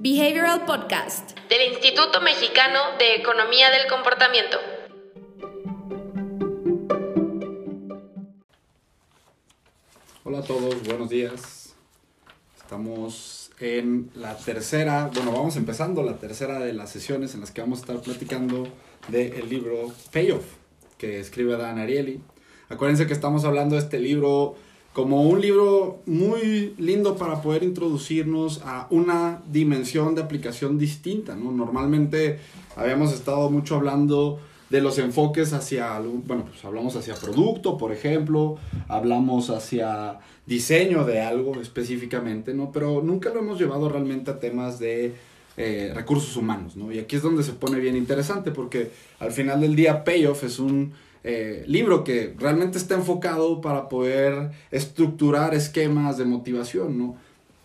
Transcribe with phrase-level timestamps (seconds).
[0.00, 4.56] Behavioral Podcast del Instituto Mexicano de Economía del Comportamiento.
[10.22, 11.74] Hola a todos, buenos días.
[12.56, 17.60] Estamos en la tercera, bueno, vamos empezando la tercera de las sesiones en las que
[17.60, 18.68] vamos a estar platicando
[19.08, 20.44] del libro Payoff,
[20.96, 22.20] que escribe Dan Ariely.
[22.68, 24.54] Acuérdense que estamos hablando de este libro
[24.98, 31.52] como un libro muy lindo para poder introducirnos a una dimensión de aplicación distinta, ¿no?
[31.52, 32.40] Normalmente
[32.74, 38.56] habíamos estado mucho hablando de los enfoques hacia, bueno, pues hablamos hacia producto, por ejemplo,
[38.88, 42.72] hablamos hacia diseño de algo específicamente, ¿no?
[42.72, 45.14] Pero nunca lo hemos llevado realmente a temas de
[45.56, 46.90] eh, recursos humanos, ¿no?
[46.90, 50.58] Y aquí es donde se pone bien interesante porque al final del día Payoff es
[50.58, 50.92] un
[51.24, 57.16] eh, libro que realmente está enfocado para poder estructurar esquemas de motivación, ¿no?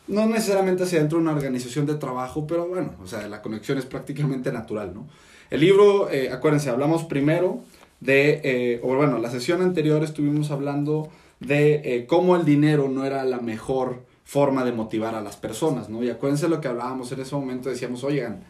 [0.07, 3.77] No necesariamente hacia dentro de una organización de trabajo, pero bueno, o sea, la conexión
[3.77, 5.07] es prácticamente natural, ¿no?
[5.49, 7.61] El libro, eh, acuérdense, hablamos primero
[7.99, 13.05] de, eh, o bueno, la sesión anterior estuvimos hablando de eh, cómo el dinero no
[13.05, 16.03] era la mejor forma de motivar a las personas, ¿no?
[16.03, 18.43] Y acuérdense lo que hablábamos en ese momento, decíamos, oigan,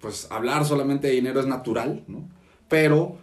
[0.00, 2.26] pues hablar solamente de dinero es natural, ¿no?
[2.68, 3.18] Pero,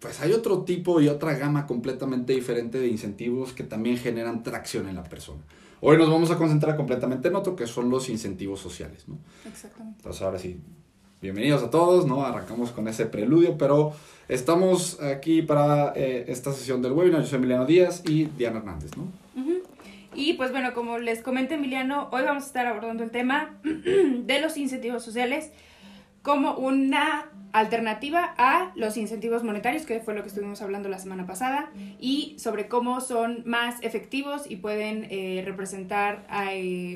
[0.00, 4.88] pues hay otro tipo y otra gama completamente diferente de incentivos que también generan tracción
[4.88, 5.42] en la persona.
[5.80, 9.18] Hoy nos vamos a concentrar completamente en otro, que son los incentivos sociales, ¿no?
[9.48, 9.98] Exactamente.
[9.98, 10.60] Entonces ahora sí,
[11.20, 12.24] bienvenidos a todos, ¿no?
[12.24, 13.92] Arrancamos con ese preludio, pero
[14.28, 17.20] estamos aquí para eh, esta sesión del webinar.
[17.20, 19.06] Yo soy Emiliano Díaz y Diana Hernández, ¿no?
[20.14, 24.40] Y pues bueno, como les comenté Emiliano, hoy vamos a estar abordando el tema de
[24.40, 25.52] los incentivos sociales
[26.22, 31.26] como una alternativa a los incentivos monetarios, que fue lo que estuvimos hablando la semana
[31.26, 36.26] pasada, y sobre cómo son más efectivos y pueden eh, representar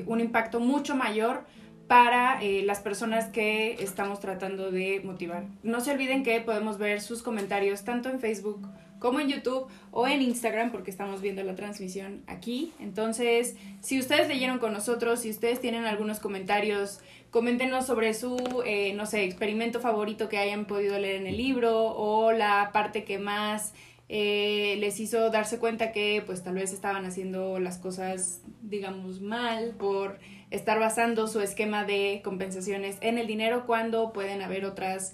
[0.05, 1.43] un impacto mucho mayor
[1.87, 5.45] para eh, las personas que estamos tratando de motivar.
[5.63, 8.67] No se olviden que podemos ver sus comentarios tanto en Facebook
[9.03, 12.71] como en YouTube o en Instagram porque estamos viendo la transmisión aquí.
[12.79, 18.93] Entonces, si ustedes leyeron con nosotros, si ustedes tienen algunos comentarios, coméntenos sobre su, eh,
[18.93, 23.19] no sé, experimento favorito que hayan podido leer en el libro o la parte que
[23.19, 23.73] más
[24.07, 29.75] eh, les hizo darse cuenta que pues tal vez estaban haciendo las cosas, digamos, mal
[29.77, 30.17] por
[30.49, 35.13] estar basando su esquema de compensaciones en el dinero cuando pueden haber otras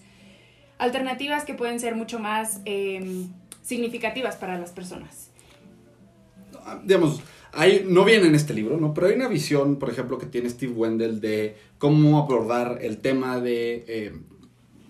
[0.78, 3.30] alternativas que pueden ser mucho más em,
[3.62, 5.30] significativas para las personas.
[6.84, 7.22] Digamos,
[7.52, 8.94] hay, no viene en este libro, ¿no?
[8.94, 13.40] Pero hay una visión, por ejemplo, que tiene Steve Wendell de cómo abordar el tema
[13.40, 14.14] de, eh,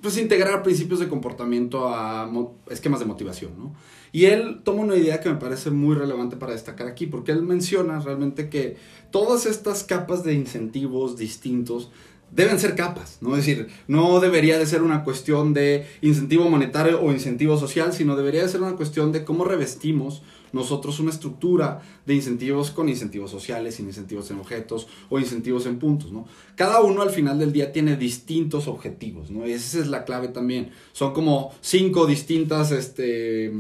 [0.02, 2.30] pues, integrar principios de comportamiento a
[2.70, 3.76] esquemas de motivación, ¿no?
[4.12, 7.44] Y él toma una idea que me parece muy relevante para destacar aquí, porque él
[7.44, 8.78] menciona realmente que
[9.12, 11.92] todas estas capas de incentivos distintos
[12.32, 13.36] deben ser capas, ¿no?
[13.36, 18.16] Es decir, no debería de ser una cuestión de incentivo monetario o incentivo social, sino
[18.16, 23.30] debería de ser una cuestión de cómo revestimos nosotros una estructura de incentivos con incentivos
[23.30, 26.28] sociales, incentivos en objetos o incentivos en puntos, ¿no?
[26.56, 29.48] Cada uno al final del día tiene distintos objetivos, ¿no?
[29.48, 30.72] Y esa es la clave también.
[30.92, 33.52] Son como cinco distintas, este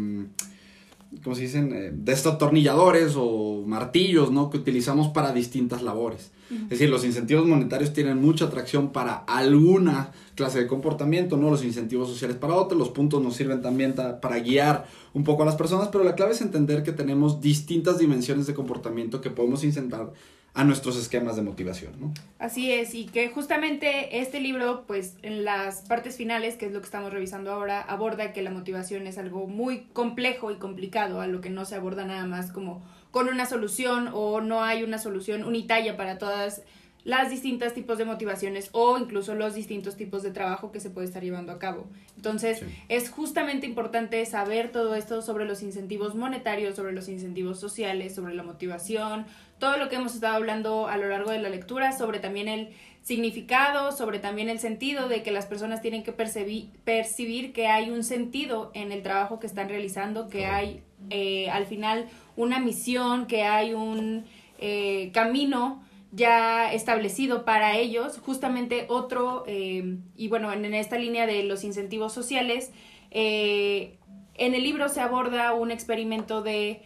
[1.23, 1.71] ¿cómo se dicen?
[1.73, 4.49] Eh, de estos atornilladores o martillos, ¿no?
[4.49, 6.31] Que utilizamos para distintas labores.
[6.51, 11.51] Es decir, los incentivos monetarios tienen mucha atracción para alguna clase de comportamiento, ¿no?
[11.51, 15.45] Los incentivos sociales para otros, los puntos nos sirven también para guiar un poco a
[15.45, 19.63] las personas, pero la clave es entender que tenemos distintas dimensiones de comportamiento que podemos
[19.63, 20.11] incentar
[20.59, 22.13] a nuestros esquemas de motivación, ¿no?
[22.37, 26.81] Así es, y que justamente este libro, pues en las partes finales, que es lo
[26.81, 31.27] que estamos revisando ahora, aborda que la motivación es algo muy complejo y complicado, a
[31.27, 34.97] lo que no se aborda nada más como con una solución o no hay una
[34.97, 36.61] solución unitaria para todas
[37.05, 41.07] las distintas tipos de motivaciones o incluso los distintos tipos de trabajo que se puede
[41.07, 41.87] estar llevando a cabo.
[42.17, 48.13] Entonces, es justamente importante saber todo esto sobre los incentivos monetarios, sobre los incentivos sociales,
[48.13, 49.25] sobre la motivación,
[49.59, 52.69] todo lo que hemos estado hablando a lo largo de la lectura, sobre también el
[53.01, 57.89] significado, sobre también el sentido de que las personas tienen que percibir, percibir que hay
[57.89, 63.25] un sentido en el trabajo que están realizando, que hay eh, al final una misión,
[63.25, 64.25] que hay un
[64.59, 71.43] eh, camino ya establecido para ellos, justamente otro, eh, y bueno, en, esta línea de
[71.43, 72.71] los incentivos sociales,
[73.11, 73.97] en
[74.37, 76.81] el libro se aborda un experimento de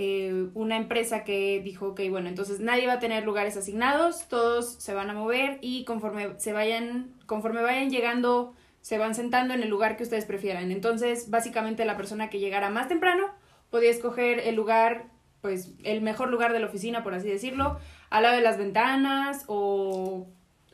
[0.00, 4.74] eh, una empresa que dijo, ok, bueno, entonces nadie va a tener lugares asignados, todos
[4.74, 9.62] se van a mover y conforme se vayan, conforme vayan llegando, se van sentando en
[9.64, 10.70] el lugar que ustedes prefieran.
[10.70, 13.24] Entonces, básicamente la persona que llegara más temprano
[13.70, 15.06] podía escoger el lugar,
[15.40, 19.46] pues el mejor lugar de la oficina, por así decirlo, al lado de las ventanas
[19.48, 20.28] o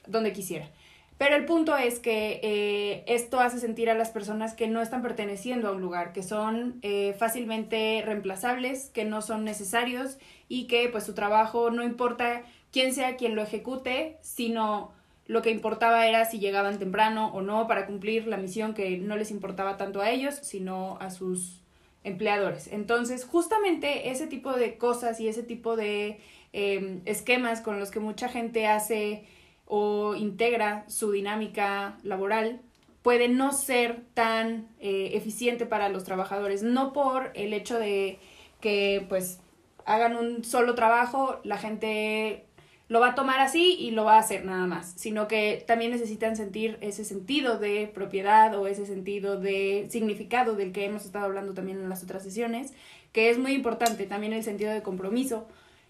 [0.07, 0.69] donde quisiera.
[1.17, 5.03] Pero el punto es que eh, esto hace sentir a las personas que no están
[5.03, 10.19] perteneciendo a un lugar, que son eh, fácilmente reemplazables, que no son necesarios
[10.49, 14.93] y que pues su trabajo no importa quién sea quien lo ejecute, sino
[15.27, 19.17] lo que importaba era si llegaban temprano o no para cumplir la misión que no
[19.17, 21.61] les importaba tanto a ellos, sino a sus
[22.03, 22.69] empleadores.
[22.73, 26.19] Entonces, justamente ese tipo de cosas y ese tipo de
[26.53, 29.25] em, esquemas con los que mucha gente hace
[29.67, 32.61] o integra su dinámica laboral
[33.03, 38.19] puede no ser tan eh, eficiente para los trabajadores, no por el hecho de
[38.61, 39.41] que pues
[39.85, 42.47] hagan un solo trabajo, la gente
[42.89, 45.91] lo va a tomar así y lo va a hacer nada más, sino que también
[45.91, 51.25] necesitan sentir ese sentido de propiedad o ese sentido de significado del que hemos estado
[51.25, 52.73] hablando también en las otras sesiones,
[53.13, 55.47] que es muy importante, también el sentido de compromiso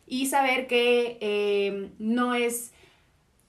[0.06, 2.72] y saber que eh, no es,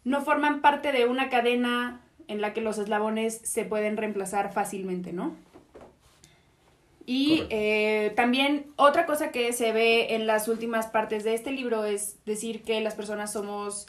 [0.06, 5.12] no forman parte de una cadena en la que los eslabones se pueden reemplazar fácilmente,
[5.12, 5.36] ¿no?
[7.08, 11.86] Y eh, también otra cosa que se ve en las últimas partes de este libro
[11.86, 13.88] es decir que las personas somos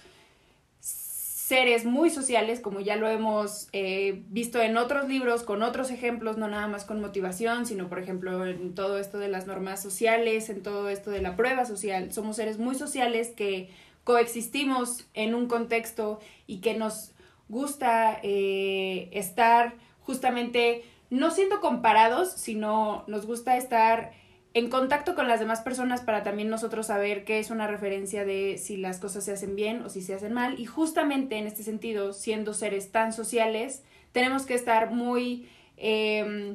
[0.80, 6.36] seres muy sociales, como ya lo hemos eh, visto en otros libros, con otros ejemplos,
[6.36, 10.50] no nada más con motivación, sino por ejemplo en todo esto de las normas sociales,
[10.50, 12.12] en todo esto de la prueba social.
[12.12, 13.70] Somos seres muy sociales que
[14.06, 17.12] coexistimos en un contexto y que nos
[17.48, 24.12] gusta eh, estar justamente no siendo comparados, sino nos gusta estar
[24.54, 28.58] en contacto con las demás personas para también nosotros saber qué es una referencia de
[28.58, 30.60] si las cosas se hacen bien o si se hacen mal.
[30.60, 33.82] Y justamente en este sentido, siendo seres tan sociales,
[34.12, 36.54] tenemos que estar muy em,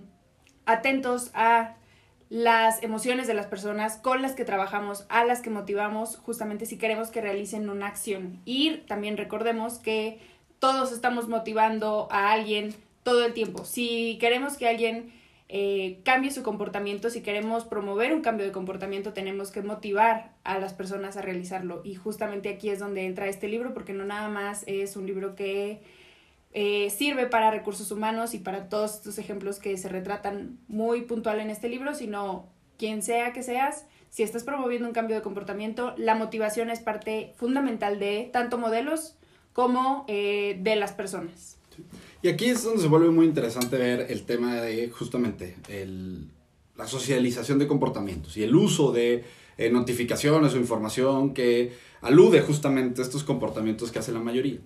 [0.65, 1.75] atentos a
[2.31, 6.77] las emociones de las personas con las que trabajamos, a las que motivamos, justamente si
[6.77, 8.39] queremos que realicen una acción.
[8.45, 10.17] Y también recordemos que
[10.59, 12.73] todos estamos motivando a alguien
[13.03, 13.65] todo el tiempo.
[13.65, 15.11] Si queremos que alguien
[15.49, 20.57] eh, cambie su comportamiento, si queremos promover un cambio de comportamiento, tenemos que motivar a
[20.57, 21.81] las personas a realizarlo.
[21.83, 25.35] Y justamente aquí es donde entra este libro, porque no nada más es un libro
[25.35, 25.81] que
[26.53, 31.39] eh, sirve para recursos humanos y para todos estos ejemplos que se retratan muy puntual
[31.39, 35.93] en este libro, sino quien sea que seas, si estás promoviendo un cambio de comportamiento,
[35.97, 39.15] la motivación es parte fundamental de tanto modelos
[39.53, 41.57] como eh, de las personas.
[42.21, 46.27] Y aquí es donde se vuelve muy interesante ver el tema de justamente el,
[46.77, 49.23] la socialización de comportamientos y el uso de
[49.57, 51.71] eh, notificaciones o información que
[52.01, 54.59] alude justamente a estos comportamientos que hace la mayoría.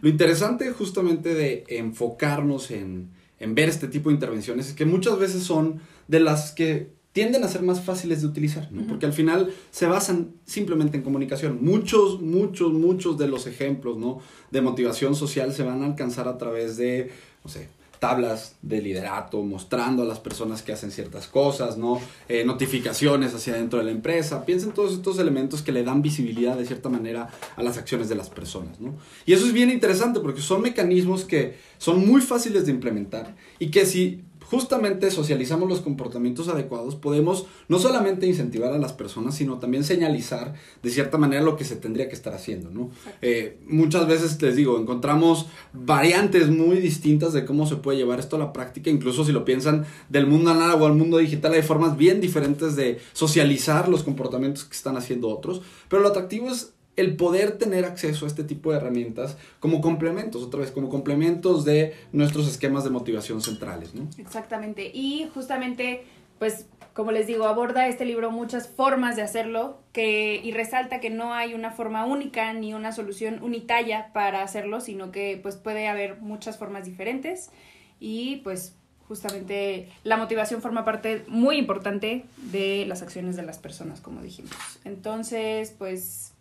[0.00, 5.18] Lo interesante justamente de enfocarnos en, en ver este tipo de intervenciones es que muchas
[5.18, 8.88] veces son de las que tienden a ser más fáciles de utilizar, ¿no?
[8.88, 11.60] Porque al final se basan simplemente en comunicación.
[11.62, 14.18] Muchos, muchos, muchos de los ejemplos, ¿no?
[14.50, 17.12] De motivación social se van a alcanzar a través de,
[17.44, 17.68] no sé,
[18.04, 22.02] tablas de liderato, mostrando a las personas que hacen ciertas cosas, ¿no?
[22.28, 24.44] Eh, notificaciones hacia dentro de la empresa.
[24.44, 28.14] Piensen todos estos elementos que le dan visibilidad de cierta manera a las acciones de
[28.14, 28.94] las personas, ¿no?
[29.24, 33.70] Y eso es bien interesante porque son mecanismos que son muy fáciles de implementar y
[33.70, 39.58] que si justamente socializamos los comportamientos adecuados, podemos no solamente incentivar a las personas, sino
[39.58, 42.90] también señalizar de cierta manera lo que se tendría que estar haciendo, ¿no?
[43.22, 48.36] Eh, muchas veces les digo, encontramos variantes muy distintas de cómo se puede llevar esto
[48.36, 51.96] a la práctica, incluso si lo piensan del mundo análogo al mundo digital, hay formas
[51.96, 57.16] bien diferentes de socializar los comportamientos que están haciendo otros, pero lo atractivo es el
[57.16, 61.94] poder tener acceso a este tipo de herramientas como complementos, otra vez, como complementos de
[62.12, 64.08] nuestros esquemas de motivación centrales, ¿no?
[64.18, 64.90] Exactamente.
[64.94, 66.04] Y justamente,
[66.38, 71.10] pues, como les digo, aborda este libro muchas formas de hacerlo que, y resalta que
[71.10, 75.88] no hay una forma única ni una solución unitalla para hacerlo, sino que pues puede
[75.88, 77.50] haber muchas formas diferentes
[77.98, 78.76] y pues
[79.08, 84.52] justamente la motivación forma parte muy importante de las acciones de las personas, como dijimos.
[84.84, 86.33] Entonces, pues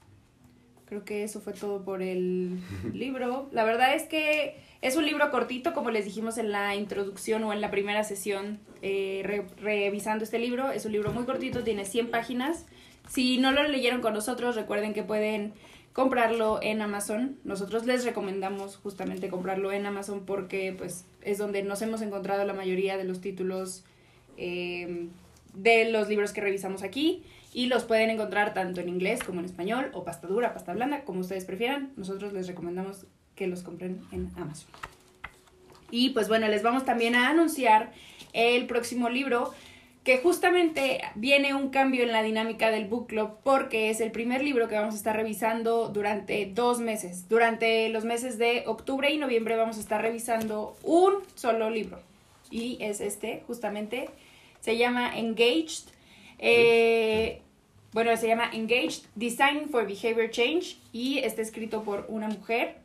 [0.86, 2.60] Creo que eso fue todo por el
[2.94, 3.50] libro.
[3.52, 7.54] La verdad es que es un libro cortito, como les dijimos en la introducción o
[7.54, 10.72] en la primera sesión eh, revisando este libro.
[10.72, 12.66] Es un libro muy cortito, tiene 100 páginas.
[13.10, 15.54] Si no lo leyeron con nosotros, recuerden que pueden
[15.94, 17.38] comprarlo en Amazon.
[17.44, 22.54] Nosotros les recomendamos justamente comprarlo en Amazon porque pues es donde nos hemos encontrado la
[22.54, 23.84] mayoría de los títulos
[24.38, 25.08] eh,
[25.54, 27.24] de los libros que revisamos aquí
[27.54, 31.04] y los pueden encontrar tanto en inglés como en español o pasta dura, pasta blanda,
[31.04, 31.92] como ustedes prefieran.
[31.96, 33.06] Nosotros les recomendamos
[33.36, 34.70] que los compren en Amazon.
[35.92, 37.92] Y pues bueno, les vamos también a anunciar
[38.34, 39.54] el próximo libro
[40.04, 44.44] que justamente viene un cambio en la dinámica del book club porque es el primer
[44.44, 47.30] libro que vamos a estar revisando durante dos meses.
[47.30, 52.02] Durante los meses de octubre y noviembre vamos a estar revisando un solo libro.
[52.50, 54.10] Y es este, justamente.
[54.60, 55.90] Se llama Engaged.
[56.40, 57.43] Eh,
[57.94, 62.78] bueno, se llama Engaged Design for Behavior Change y está escrito por una mujer.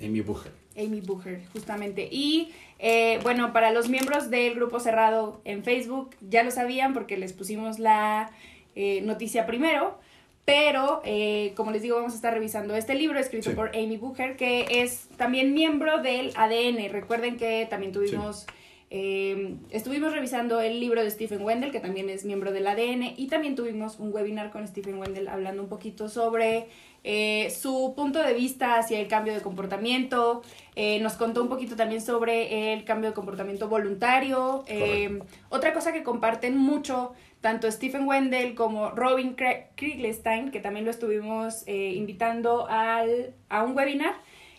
[0.00, 0.52] Amy Bucher.
[0.76, 2.08] Amy Bucher, justamente.
[2.10, 7.16] Y eh, bueno, para los miembros del grupo cerrado en Facebook ya lo sabían porque
[7.16, 8.30] les pusimos la
[8.74, 9.98] eh, noticia primero.
[10.44, 14.34] Pero, eh, como les digo, vamos a estar revisando este libro escrito por Amy Bucher,
[14.38, 16.90] que es también miembro del ADN.
[16.90, 18.46] Recuerden que también tuvimos,
[18.90, 23.54] estuvimos revisando el libro de Stephen Wendell, que también es miembro del ADN, y también
[23.54, 26.68] tuvimos un webinar con Stephen Wendell hablando un poquito sobre
[27.04, 30.42] eh, su punto de vista hacia el cambio de comportamiento.
[30.74, 34.64] Eh, nos contó un poquito también sobre el cambio de comportamiento voluntario.
[34.66, 39.36] Eh, otra cosa que comparten mucho, tanto Stephen Wendell como Robin
[39.76, 44.14] Krieglestein, que también lo estuvimos invitando al, a un webinar.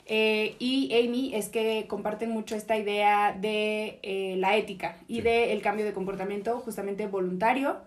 [0.10, 5.94] Y Amy es que comparten mucho esta idea de la ética y del cambio de
[5.94, 7.78] comportamiento justamente voluntario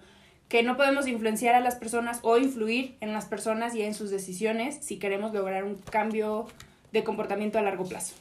[0.52, 4.10] que no podemos influenciar a las personas o influir en las personas y en sus
[4.10, 6.46] decisiones si queremos lograr un cambio
[6.92, 8.14] de comportamiento a largo plazo.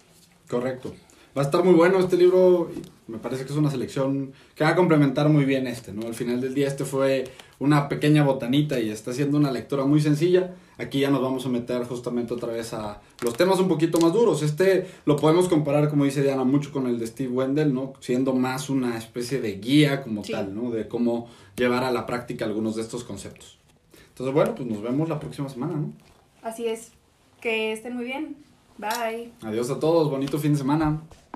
[0.47, 0.93] Correcto.
[1.35, 2.69] Va a estar muy bueno este libro,
[3.07, 6.05] me parece que es una selección que va a complementar muy bien este, ¿no?
[6.05, 7.23] Al final del día este fue
[7.57, 10.55] una pequeña botanita y está siendo una lectura muy sencilla.
[10.77, 14.11] Aquí ya nos vamos a meter justamente otra vez a los temas un poquito más
[14.11, 14.43] duros.
[14.43, 17.93] Este lo podemos comparar, como dice Diana, mucho con el de Steve Wendell, ¿no?
[18.01, 20.69] Siendo más una especie de guía como tal, ¿no?
[20.69, 23.57] De cómo llevar a la práctica algunos de estos conceptos.
[24.09, 25.93] Entonces, bueno, pues nos vemos la próxima semana, ¿no?
[26.41, 26.91] Así es.
[27.39, 28.35] Que estén muy bien.
[28.77, 29.31] Bye.
[29.43, 31.01] Adiós a todos, bonito fin de semana.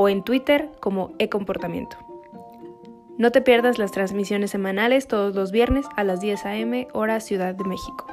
[0.00, 1.96] o en Twitter como eComportamiento.
[3.16, 6.86] No te pierdas las transmisiones semanales todos los viernes a las 10 a.m.
[6.92, 8.06] hora Ciudad de México.